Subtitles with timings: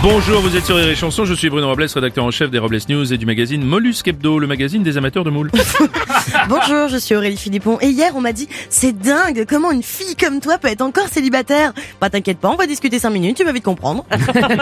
[0.00, 2.58] Bonjour, vous êtes sur Rire et Chanson, je suis Bruno Robles, rédacteur en chef des
[2.60, 5.50] Robles News et du magazine Mollusque Hebdo, le magazine des amateurs de moules.
[6.48, 10.14] Bonjour, je suis Aurélie Philippon et hier on m'a dit c'est dingue comment une fille
[10.14, 11.72] comme toi peut être encore célibataire.
[12.00, 14.06] Bah t'inquiète pas, on va discuter 5 minutes, tu vas vite comprendre.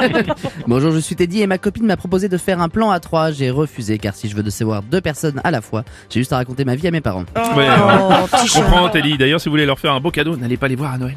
[0.66, 3.30] Bonjour, je suis Teddy et ma copine m'a proposé de faire un plan à trois.
[3.30, 6.36] J'ai refusé car si je veux décevoir deux personnes à la fois, j'ai juste à
[6.36, 7.24] raconter ma vie à mes parents.
[7.56, 8.10] Ouais, Oh,
[8.42, 8.62] je chat.
[8.62, 10.92] comprends Telly, d'ailleurs si vous voulez leur faire un beau cadeau, n'allez pas les voir
[10.94, 11.16] à Noël.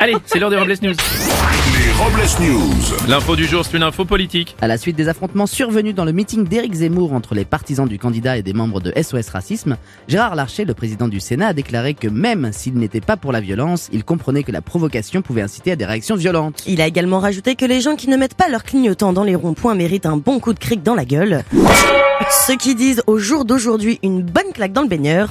[0.00, 0.94] Allez, c'est l'heure des Robles News.
[0.94, 3.17] les Robles News.
[3.18, 4.54] L'info du jour, c'est une info politique.
[4.60, 7.98] À la suite des affrontements survenus dans le meeting d'Éric Zemmour entre les partisans du
[7.98, 11.94] candidat et des membres de SOS Racisme, Gérard Larcher, le président du Sénat, a déclaré
[11.94, 15.72] que même s'il n'était pas pour la violence, il comprenait que la provocation pouvait inciter
[15.72, 16.62] à des réactions violentes.
[16.68, 19.34] Il a également rajouté que les gens qui ne mettent pas leur clignotant dans les
[19.34, 21.42] ronds-points méritent un bon coup de cric dans la gueule.
[22.46, 25.28] Ceux qui disent au jour d'aujourd'hui une bonne claque dans le baigneur.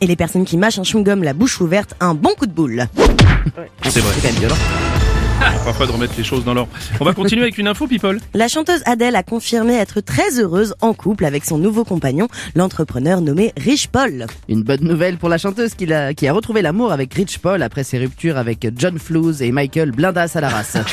[0.00, 2.88] Et les personnes qui mâchent un chewing-gum la bouche ouverte, un bon coup de boule.
[3.84, 4.56] C'est vrai, C'est quand même violent.
[5.64, 6.70] parfois de remettre les choses dans l'ordre.
[7.00, 8.18] On va continuer avec une info people.
[8.34, 13.20] La chanteuse Adèle a confirmé être très heureuse en couple avec son nouveau compagnon, l'entrepreneur
[13.20, 14.26] nommé Rich Paul.
[14.48, 17.62] Une bonne nouvelle pour la chanteuse qui a, qui a retrouvé l'amour avec Rich Paul
[17.62, 20.76] après ses ruptures avec John Flues et Michael Blindas à la race.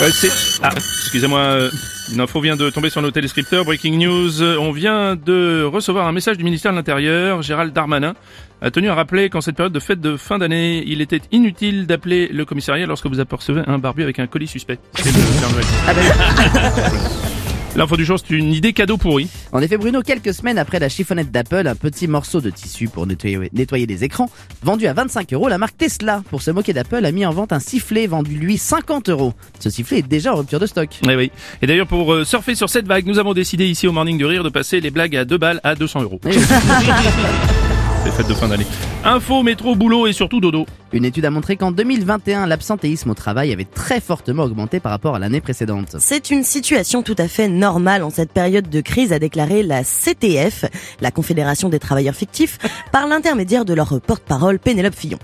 [0.00, 0.30] Euh, c'est...
[0.62, 1.70] Ah, excusez-moi, euh,
[2.12, 3.64] une info vient de tomber sur nos téléscripteurs.
[3.64, 7.42] Breaking news, on vient de recevoir un message du ministère de l'Intérieur.
[7.42, 8.14] Gérald Darmanin
[8.60, 11.86] a tenu à rappeler qu'en cette période de fête de fin d'année, il était inutile
[11.86, 14.78] d'appeler le commissariat lorsque vous apercevez un barbu avec un colis suspect.
[14.94, 15.64] C'est le Père Noël.
[15.86, 17.28] Ah ben,
[17.76, 19.28] L'info du jour, c'est une idée cadeau pourri.
[19.52, 23.06] En effet, Bruno, quelques semaines après la chiffonnette d'Apple, un petit morceau de tissu pour
[23.06, 24.30] nettoyer, nettoyer les écrans,
[24.62, 27.52] vendu à 25 euros, la marque Tesla, pour se moquer d'Apple, a mis en vente
[27.52, 29.34] un sifflet vendu lui 50 euros.
[29.60, 30.88] Ce sifflet est déjà en rupture de stock.
[31.08, 31.30] Eh oui.
[31.62, 34.24] Et d'ailleurs, pour euh, surfer sur cette vague, nous avons décidé ici au Morning du
[34.24, 36.20] Rire de passer les blagues à 2 balles à 200 euros.
[38.26, 38.66] De fin d'année.
[39.04, 40.66] Info, métro, boulot et surtout dodo.
[40.92, 45.14] Une étude a montré qu'en 2021, l'absentéisme au travail avait très fortement augmenté par rapport
[45.14, 45.94] à l'année précédente.
[46.00, 49.84] C'est une situation tout à fait normale en cette période de crise, a déclaré la
[49.84, 50.64] CTF,
[51.00, 52.58] la Confédération des travailleurs fictifs,
[52.92, 55.18] par l'intermédiaire de leur porte-parole Pénélope Fillon.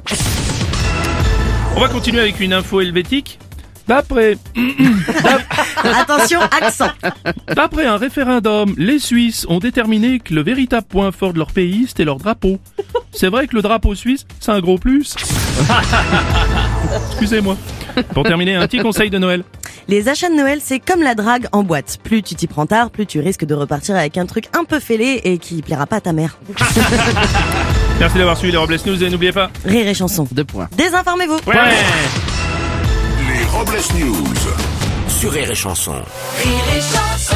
[1.77, 3.41] On va continuer avec une info helvétique.
[3.89, 4.39] D'après,
[5.85, 6.91] Attention, accent
[7.55, 11.85] d'après un référendum, les Suisses ont déterminé que le véritable point fort de leur pays,
[11.89, 12.59] c'était leur drapeau.
[13.15, 15.15] C'est vrai que le drapeau suisse, c'est un gros plus.
[17.11, 17.57] Excusez-moi.
[18.13, 19.45] Pour terminer, un petit conseil de Noël.
[19.87, 21.99] Les achats de Noël, c'est comme la drague en boîte.
[22.03, 24.81] Plus tu t'y prends tard, plus tu risques de repartir avec un truc un peu
[24.81, 26.39] fêlé et qui plaira pas à ta mère.
[28.01, 29.51] Merci d'avoir suivi les Robles News et n'oubliez pas.
[29.65, 30.27] Rire et chanson.
[30.33, 30.69] Deux points.
[30.77, 31.55] Désinformez-vous Ouais.
[33.29, 34.25] Les Robles News.
[35.09, 35.93] Sur Rire et Chanson.
[35.93, 37.34] Rire et chanson